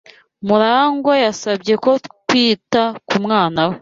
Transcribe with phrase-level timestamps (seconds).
[0.47, 3.69] Murangwa yasabye ko twita ku mwana we.